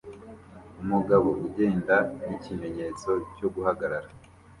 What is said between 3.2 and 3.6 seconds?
cyo